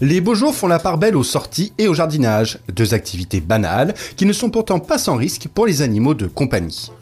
[0.00, 3.94] Les beaux jours font la part belle aux sorties et au jardinage, deux activités banales
[4.16, 6.92] qui ne sont pourtant pas sans risque pour les animaux de compagnie.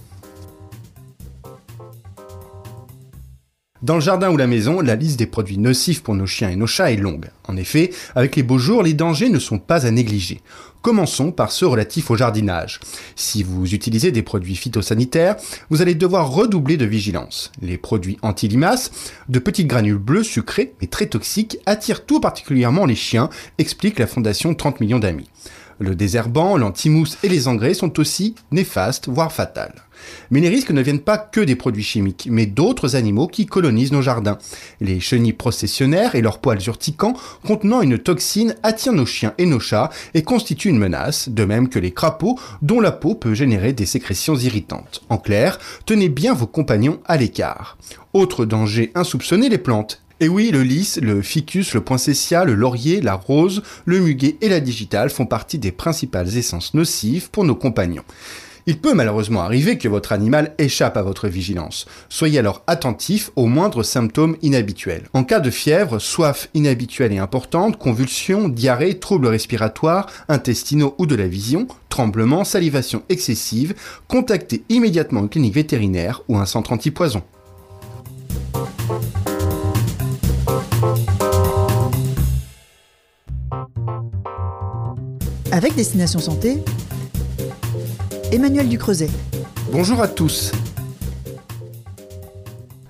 [3.87, 6.57] Dans le jardin ou la maison, la liste des produits nocifs pour nos chiens et
[6.57, 7.31] nos chats est longue.
[7.47, 10.41] En effet, avec les beaux jours, les dangers ne sont pas à négliger.
[10.83, 12.81] Commençons par ceux relatifs au jardinage.
[13.15, 15.37] Si vous utilisez des produits phytosanitaires,
[15.71, 17.53] vous allez devoir redoubler de vigilance.
[17.63, 18.91] Les produits anti-limaces,
[19.29, 24.09] de petites granules bleues sucrées mais très toxiques, attirent tout particulièrement les chiens, explique la
[24.09, 25.31] fondation 30 millions d'amis.
[25.79, 29.75] Le désherbant, l'antimousse et les engrais sont aussi néfastes, voire fatals.
[30.31, 33.93] Mais les risques ne viennent pas que des produits chimiques, mais d'autres animaux qui colonisent
[33.93, 34.39] nos jardins.
[34.81, 37.15] Les chenilles processionnaires et leurs poils urticants
[37.47, 41.69] contenant une toxine attirent nos chiens et nos chats et constituent une menace, de même
[41.69, 45.03] que les crapauds dont la peau peut générer des sécrétions irritantes.
[45.09, 47.77] En clair, tenez bien vos compagnons à l'écart.
[48.13, 50.03] Autre danger insoupçonné, les plantes.
[50.19, 54.49] Et oui, le lys, le ficus, le poinsettia, le laurier, la rose, le muguet et
[54.49, 58.05] la digitale font partie des principales essences nocives pour nos compagnons.
[58.69, 61.85] Il peut malheureusement arriver que votre animal échappe à votre vigilance.
[62.09, 65.05] Soyez alors attentif aux moindres symptômes inhabituels.
[65.13, 71.15] En cas de fièvre, soif inhabituelle et importante, convulsions, diarrhée, troubles respiratoires, intestinaux ou de
[71.15, 73.75] la vision, tremblements, salivation excessive,
[74.09, 77.23] contactez immédiatement une clinique vétérinaire ou un centre antipoison.
[85.51, 86.59] Avec Destination Santé,
[88.31, 89.09] Emmanuel Ducreuset.
[89.73, 90.53] Bonjour à tous.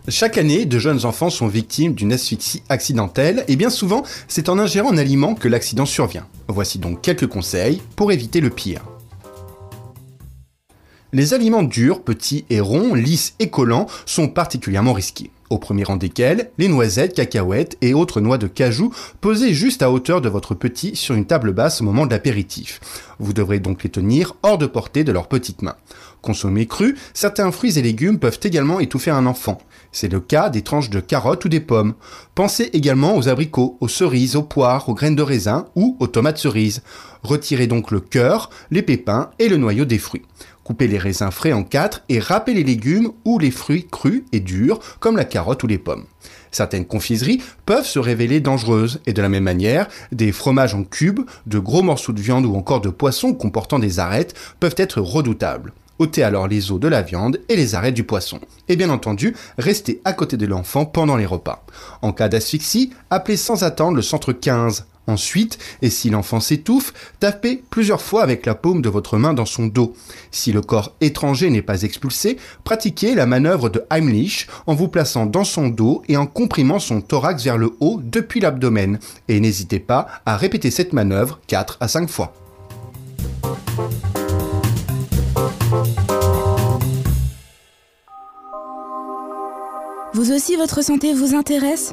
[0.09, 4.59] Chaque année, de jeunes enfants sont victimes d'une asphyxie accidentelle et bien souvent, c'est en
[4.59, 6.27] ingérant un aliment que l'accident survient.
[6.49, 8.83] Voici donc quelques conseils pour éviter le pire.
[11.13, 15.97] Les aliments durs, petits et ronds, lisses et collants sont particulièrement risqués au premier rang
[15.97, 20.55] desquels les noisettes, cacahuètes et autres noix de cajou posées juste à hauteur de votre
[20.55, 22.81] petit sur une table basse au moment de l'apéritif.
[23.19, 25.77] Vous devrez donc les tenir hors de portée de leurs petites mains.
[26.23, 29.59] Consommés crus, certains fruits et légumes peuvent également étouffer un enfant.
[29.93, 31.95] C'est le cas des tranches de carottes ou des pommes.
[32.35, 36.39] Pensez également aux abricots, aux cerises, aux poires, aux graines de raisin ou aux tomates
[36.39, 36.83] cerises.
[37.23, 40.23] Retirez donc le cœur, les pépins et le noyau des fruits.
[40.67, 44.41] Coupez les raisins frais en quatre et râpez les légumes ou les fruits crus et
[44.41, 46.07] durs comme la carotte ou les pommes.
[46.51, 51.21] Certaines confiseries peuvent se révéler dangereuses et de la même manière, des fromages en cubes,
[51.47, 55.73] de gros morceaux de viande ou encore de poisson comportant des arêtes peuvent être redoutables.
[56.01, 58.41] ôtez alors les os de la viande et les arêtes du poisson.
[58.69, 61.65] Et bien entendu, restez à côté de l'enfant pendant les repas.
[62.03, 67.63] En cas d'asphyxie, appelez sans attendre le centre 15 Ensuite, et si l'enfant s'étouffe, tapez
[67.71, 69.95] plusieurs fois avec la paume de votre main dans son dos.
[70.33, 75.27] Si le corps étranger n'est pas expulsé, pratiquez la manœuvre de Heimlich en vous plaçant
[75.27, 78.99] dans son dos et en comprimant son thorax vers le haut depuis l'abdomen.
[79.29, 82.35] Et n'hésitez pas à répéter cette manœuvre 4 à 5 fois.
[90.15, 91.93] Vous aussi, votre santé vous intéresse?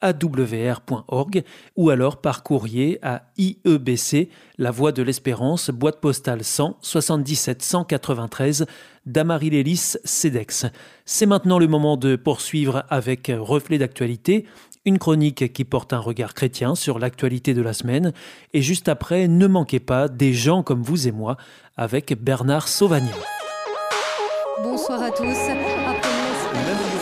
[0.00, 1.42] awr.org
[1.76, 8.66] ou alors par courrier à IEBC, La Voie de l'Espérance, boîte postale 100 77 193
[9.06, 10.66] Damary-Lélis, CEDEX.
[11.04, 14.46] C'est maintenant le moment de poursuivre avec Reflet d'actualité
[14.84, 18.12] une chronique qui porte un regard chrétien sur l'actualité de la semaine,
[18.54, 21.36] et juste après, ne manquez pas des gens comme vous et moi
[21.76, 23.10] avec Bernard Sauvagnin.
[24.62, 25.36] Bonsoir à tous.
[25.86, 26.99] Après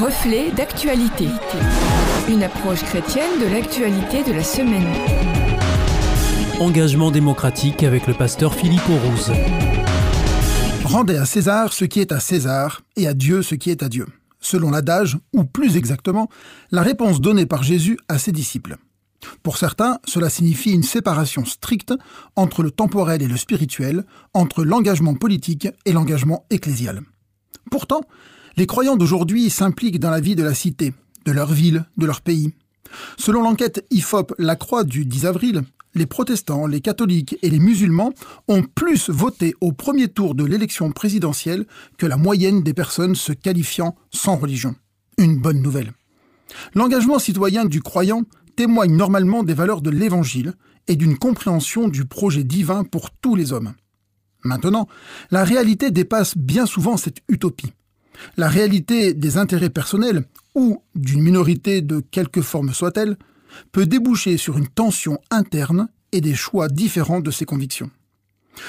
[0.00, 1.26] Reflet d'actualité.
[2.28, 4.86] Une approche chrétienne de l'actualité de la semaine.
[6.60, 9.32] Engagement démocratique avec le pasteur Philippe Aurouze.
[10.84, 13.88] Rendez à César ce qui est à César et à Dieu ce qui est à
[13.88, 14.06] Dieu.
[14.38, 16.28] Selon l'adage, ou plus exactement,
[16.72, 18.76] la réponse donnée par Jésus à ses disciples.
[19.42, 21.94] Pour certains, cela signifie une séparation stricte
[22.36, 24.04] entre le temporel et le spirituel,
[24.34, 27.00] entre l'engagement politique et l'engagement ecclésial.
[27.70, 28.02] Pourtant,
[28.56, 30.94] les croyants d'aujourd'hui s'impliquent dans la vie de la cité,
[31.24, 32.54] de leur ville, de leur pays.
[33.18, 35.62] Selon l'enquête IFOP La Croix du 10 avril,
[35.94, 38.12] les protestants, les catholiques et les musulmans
[38.48, 41.66] ont plus voté au premier tour de l'élection présidentielle
[41.98, 44.74] que la moyenne des personnes se qualifiant sans religion.
[45.18, 45.92] Une bonne nouvelle.
[46.74, 48.22] L'engagement citoyen du croyant
[48.56, 50.54] témoigne normalement des valeurs de l'Évangile
[50.86, 53.74] et d'une compréhension du projet divin pour tous les hommes.
[54.44, 54.86] Maintenant,
[55.30, 57.72] la réalité dépasse bien souvent cette utopie.
[58.36, 60.24] La réalité des intérêts personnels,
[60.54, 63.16] ou d'une minorité de quelque forme soit-elle,
[63.72, 67.90] peut déboucher sur une tension interne et des choix différents de ses convictions.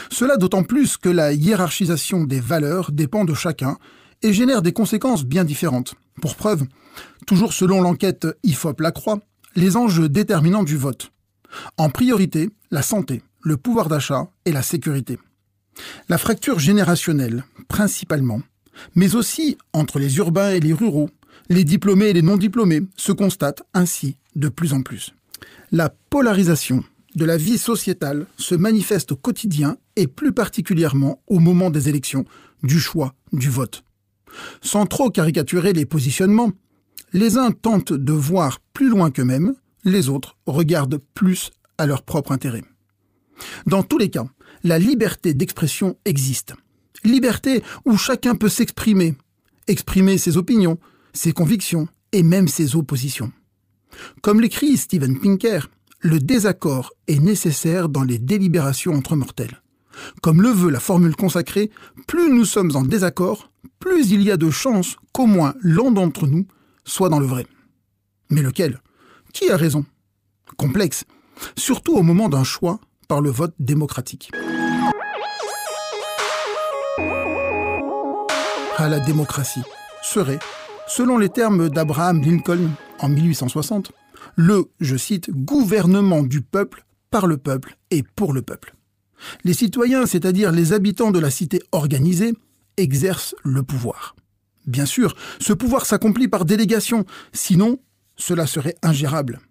[0.09, 3.77] Cela d'autant plus que la hiérarchisation des valeurs dépend de chacun
[4.21, 5.95] et génère des conséquences bien différentes.
[6.21, 6.65] Pour preuve,
[7.25, 9.19] toujours selon l'enquête IFOP Lacroix,
[9.55, 11.11] les enjeux déterminants du vote.
[11.77, 15.19] En priorité, la santé, le pouvoir d'achat et la sécurité.
[16.09, 18.41] La fracture générationnelle, principalement,
[18.95, 21.09] mais aussi entre les urbains et les ruraux,
[21.49, 25.13] les diplômés et les non-diplômés, se constate ainsi de plus en plus.
[25.71, 26.83] La polarisation
[27.15, 32.25] de la vie sociétale se manifeste au quotidien et plus particulièrement au moment des élections,
[32.63, 33.83] du choix, du vote.
[34.61, 36.51] Sans trop caricaturer les positionnements,
[37.13, 42.31] les uns tentent de voir plus loin qu'eux-mêmes, les autres regardent plus à leur propre
[42.31, 42.63] intérêt.
[43.65, 44.25] Dans tous les cas,
[44.63, 46.53] la liberté d'expression existe.
[47.03, 49.15] Liberté où chacun peut s'exprimer,
[49.67, 50.77] exprimer ses opinions,
[51.13, 53.31] ses convictions et même ses oppositions.
[54.21, 59.61] Comme l'écrit Steven Pinker, le désaccord est nécessaire dans les délibérations entre mortels.
[60.21, 61.71] Comme le veut la formule consacrée,
[62.05, 66.27] plus nous sommes en désaccord, plus il y a de chances qu'au moins l'un d'entre
[66.27, 66.45] nous
[66.85, 67.47] soit dans le vrai.
[68.29, 68.81] Mais lequel?
[69.33, 69.85] Qui a raison?
[70.55, 71.03] Complexe,
[71.55, 74.31] surtout au moment d'un choix par le vote démocratique.
[78.87, 79.63] La démocratie
[80.01, 80.39] serait,
[80.87, 82.69] selon les termes d'Abraham Lincoln
[82.99, 83.91] en 1860,
[84.37, 88.75] le, je cite, gouvernement du peuple, par le peuple et pour le peuple.
[89.43, 92.33] Les citoyens, c'est-à-dire les habitants de la cité organisée,
[92.77, 94.15] exercent le pouvoir.
[94.65, 97.79] Bien sûr, ce pouvoir s'accomplit par délégation, sinon
[98.15, 99.41] cela serait ingérable.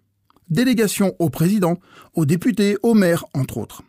[0.49, 1.77] Délégation au président,
[2.15, 3.83] aux députés, aux maires, entre autres.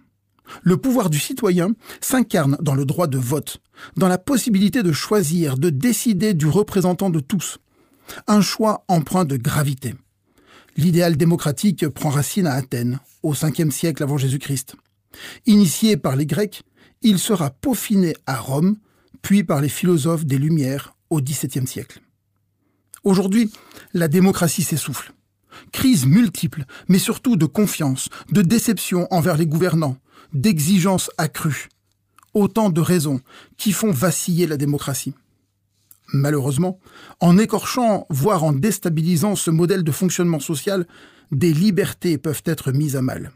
[0.63, 3.59] Le pouvoir du citoyen s'incarne dans le droit de vote,
[3.97, 7.59] dans la possibilité de choisir, de décider du représentant de tous.
[8.27, 9.95] Un choix empreint de gravité.
[10.77, 14.77] L'idéal démocratique prend racine à Athènes, au 5e siècle avant Jésus-Christ.
[15.47, 16.63] Initié par les Grecs,
[17.03, 18.77] il sera peaufiné à Rome,
[19.23, 22.01] puis par les philosophes des Lumières au XVIIe siècle.
[23.05, 23.51] Aujourd'hui,
[23.95, 25.13] la démocratie s'essouffle.
[25.73, 29.97] Crise multiple, mais surtout de confiance, de déception envers les gouvernants,
[30.33, 31.69] d'exigences accrues.
[32.35, 33.21] Autant de raisons
[33.57, 35.15] qui font vaciller la démocratie.
[36.13, 36.79] Malheureusement,
[37.21, 40.87] en écorchant, voire en déstabilisant ce modèle de fonctionnement social,
[41.33, 43.33] des libertés peuvent être mises à mal.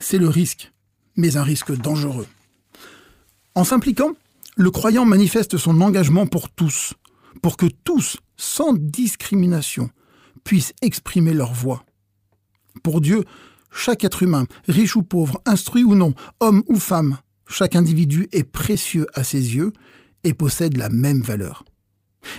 [0.00, 0.72] C'est le risque,
[1.16, 2.26] mais un risque dangereux.
[3.54, 4.12] En s'impliquant,
[4.56, 6.94] le croyant manifeste son engagement pour tous,
[7.40, 9.90] pour que tous, sans discrimination,
[10.44, 11.84] puissent exprimer leur voix.
[12.82, 13.24] Pour Dieu,
[13.70, 18.44] chaque être humain, riche ou pauvre, instruit ou non, homme ou femme, chaque individu est
[18.44, 19.72] précieux à ses yeux
[20.24, 21.64] et possède la même valeur.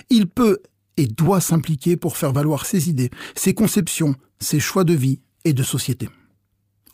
[0.10, 0.60] Il peut
[0.98, 5.54] et doit s'impliquer pour faire valoir ses idées, ses conceptions, ses choix de vie et
[5.54, 6.10] de société.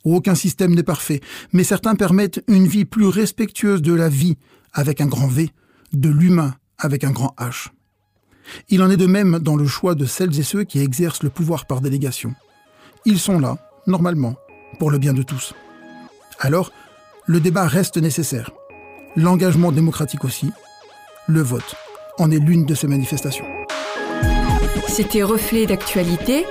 [0.05, 1.19] Aucun système n'est parfait,
[1.51, 4.37] mais certains permettent une vie plus respectueuse de la vie,
[4.71, 5.49] avec un grand V,
[5.91, 7.67] de l'humain avec un grand H.
[8.69, 11.29] Il en est de même dans le choix de celles et ceux qui exercent le
[11.29, 12.34] pouvoir par délégation.
[13.05, 14.36] Ils sont là, normalement,
[14.79, 15.53] pour le bien de tous.
[16.39, 16.72] Alors,
[17.25, 18.51] le débat reste nécessaire.
[19.15, 20.51] L'engagement démocratique aussi.
[21.27, 21.75] Le vote
[22.17, 23.46] en est l'une de ces manifestations.
[24.88, 26.46] C'était Reflet d'actualité,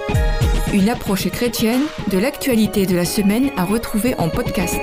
[0.72, 4.80] une approche chrétienne de l'actualité de la semaine à retrouver en podcast.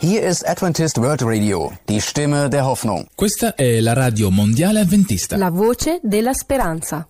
[0.00, 3.08] Hier ist Adventist World Radio, die Stimme der Hoffnung.
[3.16, 5.36] Questa è la radio mondiale adventista.
[5.36, 7.08] La voce della speranza.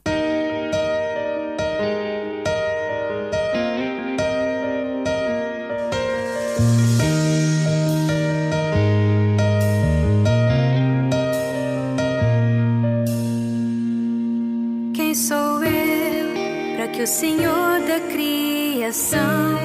[14.95, 19.59] Quem sou eu para que o Senhor da criação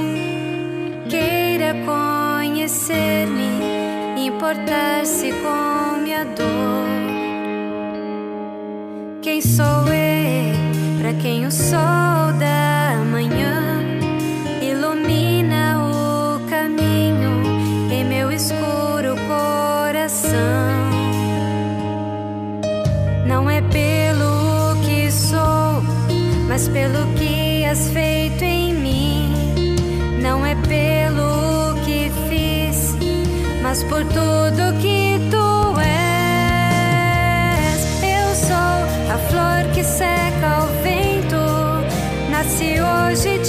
[1.07, 1.73] queira
[2.43, 6.89] conhecer-me, importar-se com minha dor?
[9.21, 10.53] Quem sou eu
[10.99, 13.79] para quem o sol da manhã
[14.61, 17.31] ilumina o caminho
[17.89, 20.37] em meu escuro coração?
[23.25, 25.81] Não é pelo que sou,
[26.49, 28.02] mas pelo que has feito
[33.73, 36.03] mas por tudo que tu és.
[38.03, 38.77] Eu sou
[39.11, 41.43] a flor que seca ao vento,
[42.29, 43.39] nasce hoje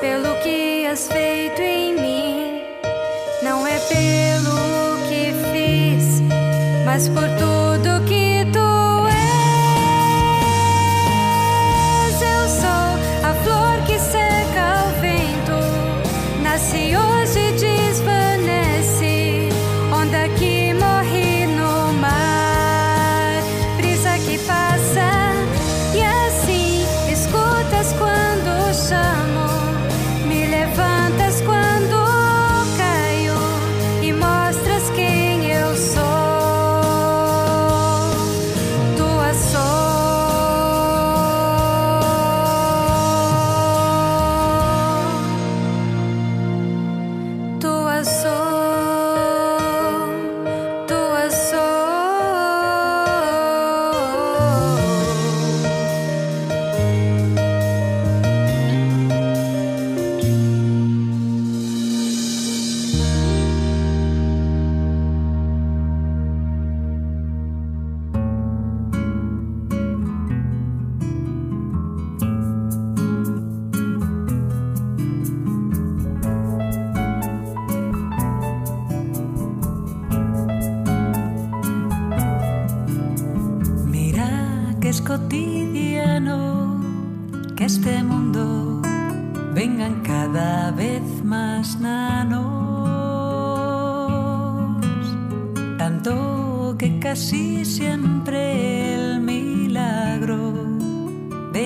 [0.00, 2.62] pelo que has feito em mim.
[3.42, 6.22] Não é pelo que fiz,
[6.84, 7.65] mas por tudo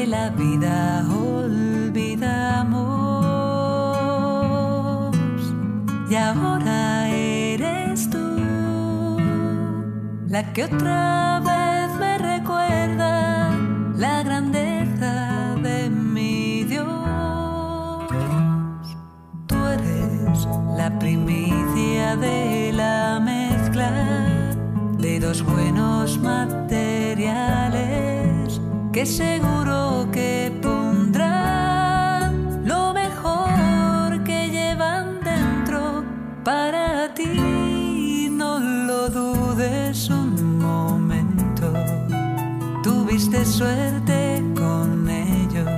[0.07, 2.75] la vida olvidamos.
[6.11, 8.37] Y ahora eres tú
[10.29, 13.51] la que otra vez me recuerda
[13.97, 16.89] la grandeza de mi Dios.
[19.47, 23.91] Tú eres la primicia de la mezcla
[24.99, 26.70] de dos buenos materiales
[29.01, 32.33] que seguro que pondrán
[32.67, 36.05] lo mejor que llevan dentro
[36.45, 38.29] para ti.
[38.31, 41.73] No lo dudes un momento.
[42.83, 45.71] Tuviste suerte con ellos.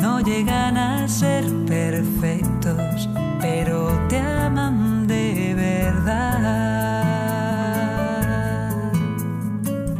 [0.00, 3.06] No llegan a ser perfectos,
[3.38, 7.04] pero te aman de verdad.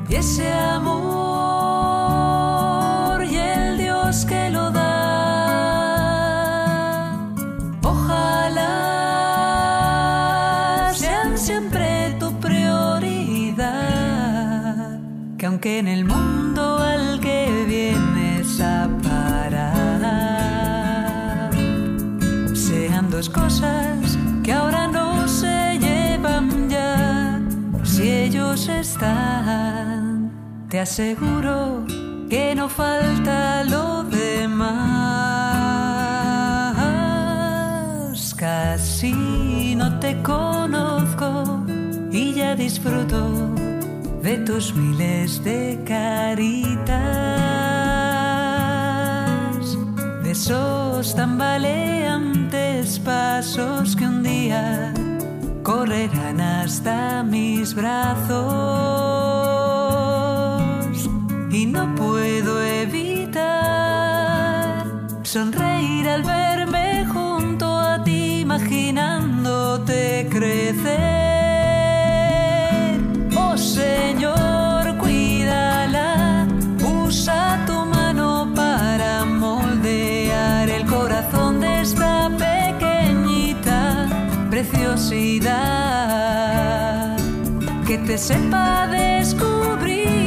[0.08, 1.13] Y ese amor
[30.84, 31.82] aseguro
[32.28, 34.74] que no falta lo demás.
[38.36, 41.64] Casi no te conozco
[42.10, 43.20] y ya disfruto
[44.22, 46.98] de tus miles de caritas,
[50.22, 54.92] de esos tambaleantes pasos que un día
[55.62, 59.43] correrán hasta mis brazos
[61.54, 63.44] y no puedo evitar
[65.22, 70.98] sonreír al verme junto a ti imaginándote crecer.
[73.36, 76.48] Oh Señor, cuídala,
[77.04, 84.08] usa tu mano para moldear el corazón de esta pequeñita
[84.50, 85.54] preciosidad.
[87.86, 90.23] Que te sepa descubrir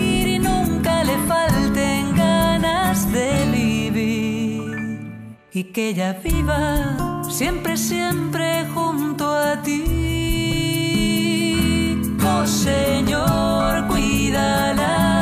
[5.58, 9.82] Y que ella viva siempre, siempre junto a ti.
[12.24, 15.17] Oh Señor, cuídala,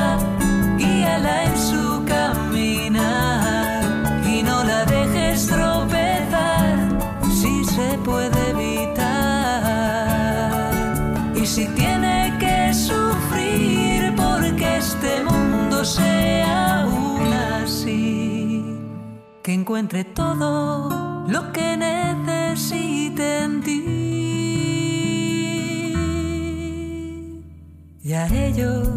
[19.65, 23.81] encuentre todo lo que necesite en ti.
[28.03, 28.87] Y a ellos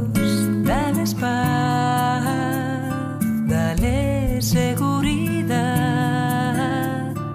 [0.64, 2.22] dales paz,
[3.46, 5.54] dale seguridad,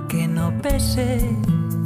[0.08, 1.28] que no pese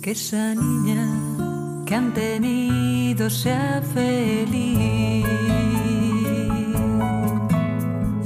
[0.04, 1.08] que esa niña
[1.86, 5.24] que han tenido sea feliz.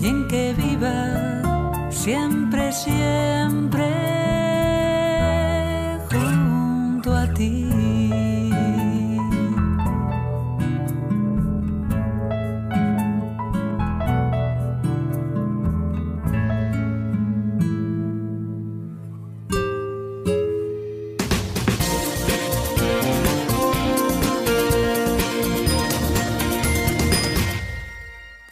[0.02, 3.27] Y en que viva siempre, siempre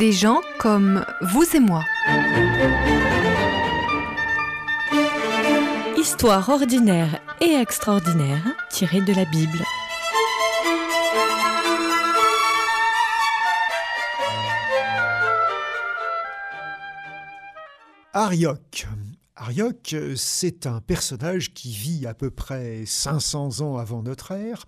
[0.00, 1.84] Des gens comme vous et moi.
[5.98, 9.62] Histoire ordinaire et extraordinaire tirée de la Bible.
[18.14, 18.88] Arioc.
[19.36, 24.64] Arioc, c'est un personnage qui vit à peu près 500 ans avant notre ère,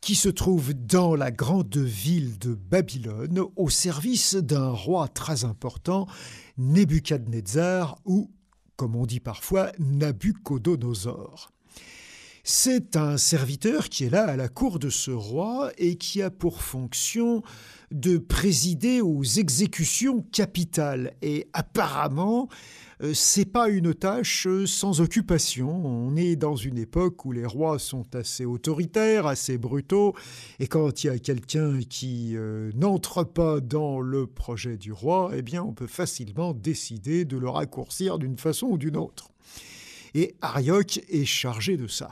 [0.00, 6.06] qui se trouve dans la grande ville de Babylone au service d'un roi très important,
[6.56, 8.30] Nebuchadnezzar ou,
[8.76, 11.52] comme on dit parfois, Nabucodonosor.
[12.50, 16.30] C'est un serviteur qui est là à la cour de ce roi et qui a
[16.30, 17.42] pour fonction
[17.90, 21.12] de présider aux exécutions capitales.
[21.20, 22.48] Et apparemment,
[23.02, 25.68] euh, c'est pas une tâche euh, sans occupation.
[25.68, 30.14] On est dans une époque où les rois sont assez autoritaires, assez brutaux,
[30.58, 35.32] et quand il y a quelqu'un qui euh, n'entre pas dans le projet du roi,
[35.34, 39.32] eh bien, on peut facilement décider de le raccourcir d'une façon ou d'une autre.
[40.14, 42.08] Et Arioc est chargé de ça.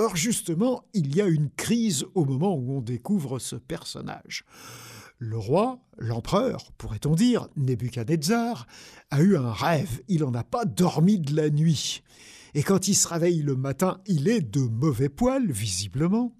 [0.00, 4.44] Or, justement, il y a une crise au moment où on découvre ce personnage.
[5.18, 8.68] Le roi, l'empereur, pourrait-on dire, Nebuchadnezzar,
[9.10, 10.00] a eu un rêve.
[10.06, 12.04] Il n'en a pas dormi de la nuit.
[12.54, 16.32] Et quand il se réveille le matin, il est de mauvais poil, visiblement.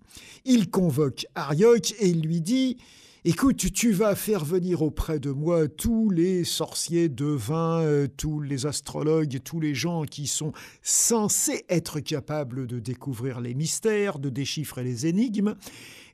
[0.45, 2.77] Il convoque Arioc et il lui dit
[3.25, 8.65] Écoute, tu vas faire venir auprès de moi tous les sorciers devins, euh, tous les
[8.65, 10.53] astrologues, tous les gens qui sont
[10.83, 15.57] censés être capables de découvrir les mystères, de déchiffrer les énigmes,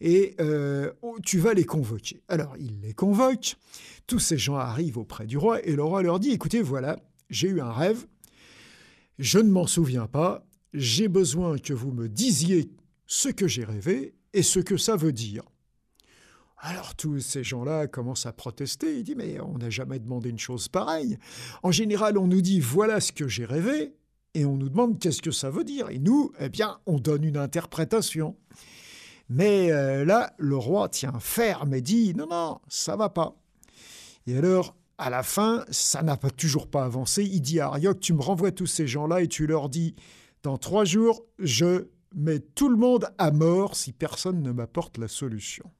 [0.00, 2.22] et euh, tu vas les convoquer.
[2.28, 3.56] Alors, il les convoque,
[4.06, 7.48] tous ces gens arrivent auprès du roi, et le roi leur dit, écoutez, voilà, j'ai
[7.48, 8.06] eu un rêve,
[9.18, 12.70] je ne m'en souviens pas, j'ai besoin que vous me disiez
[13.06, 15.44] ce que j'ai rêvé et ce que ça veut dire.
[16.66, 18.96] Alors tous ces gens-là commencent à protester.
[18.96, 21.18] Il dit mais on n'a jamais demandé une chose pareille.
[21.62, 23.94] En général, on nous dit voilà ce que j'ai rêvé
[24.32, 25.90] et on nous demande qu'est-ce que ça veut dire?
[25.90, 28.34] Et nous, eh bien, on donne une interprétation.
[29.28, 33.36] Mais euh, là, le roi tient ferme et dit non non, ça va pas.
[34.26, 37.24] Et alors, à la fin, ça n'a pas, toujours pas avancé.
[37.24, 39.96] Il dit à Arioc, tu me renvoies tous ces gens-là et tu leur dis
[40.42, 45.08] dans trois jours, je mets tout le monde à mort si personne ne m'apporte la
[45.08, 45.70] solution.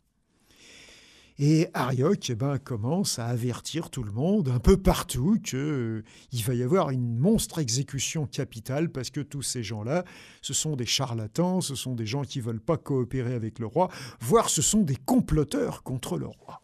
[1.38, 6.02] Et Arioc eh ben, commence à avertir tout le monde, un peu partout, qu'il euh,
[6.32, 10.04] va y avoir une monstre exécution capitale parce que tous ces gens-là,
[10.42, 13.66] ce sont des charlatans, ce sont des gens qui ne veulent pas coopérer avec le
[13.66, 13.88] roi,
[14.20, 16.62] voire ce sont des comploteurs contre le roi.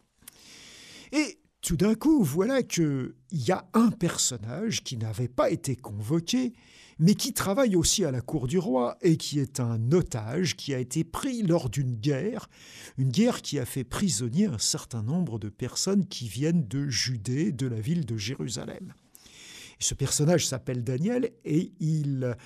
[1.11, 6.53] Et tout d'un coup, voilà qu'il y a un personnage qui n'avait pas été convoqué,
[7.01, 10.71] mais qui travaille aussi à la cour du roi et qui est un otage qui
[10.75, 12.47] a été pris lors d'une guerre,
[12.99, 17.51] une guerre qui a fait prisonnier un certain nombre de personnes qui viennent de Judée,
[17.51, 18.93] de la ville de Jérusalem.
[19.79, 22.37] ce personnage s'appelle Daniel et il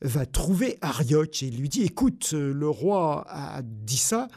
[0.00, 4.28] va trouver Arioc et il lui dit Écoute, le roi a dit ça,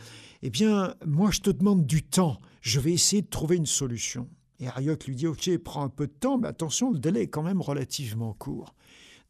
[0.42, 4.28] eh bien, moi je te demande du temps, je vais essayer de trouver une solution.
[4.60, 7.28] Et Arioc lui dit Ok, prends un peu de temps, mais attention, le délai est
[7.28, 8.74] quand même relativement court.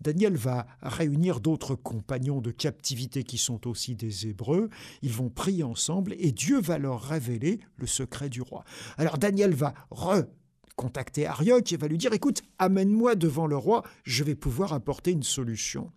[0.02, 4.70] Daniel va réunir d'autres compagnons de captivité qui sont aussi des Hébreux.
[5.02, 8.64] Ils vont prier ensemble et Dieu va leur révéler le secret du roi.
[8.98, 14.24] Alors Daniel va recontacter Arioc et va lui dire Écoute, amène-moi devant le roi, je
[14.24, 15.92] vais pouvoir apporter une solution.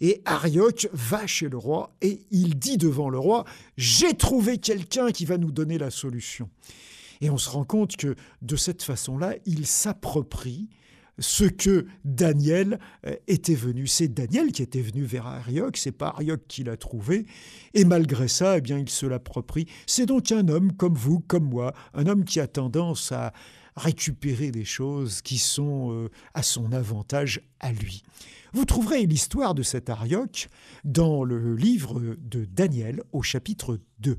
[0.00, 3.44] Et Arioc va chez le roi et il dit devant le roi
[3.76, 6.48] J'ai trouvé quelqu'un qui va nous donner la solution.
[7.20, 10.68] Et on se rend compte que de cette façon-là, il s'approprie
[11.18, 13.86] ce que Daniel euh, était venu.
[13.86, 17.26] C'est Daniel qui était venu vers Arioc, c'est pas Arioc qui l'a trouvé,
[17.74, 19.66] et malgré ça, eh bien, il se l'approprie.
[19.86, 23.32] C'est donc un homme comme vous, comme moi, un homme qui a tendance à
[23.76, 28.02] récupérer des choses qui sont euh, à son avantage à lui.
[28.52, 30.48] Vous trouverez l'histoire de cet Arioc
[30.84, 34.18] dans le livre de Daniel au chapitre 2.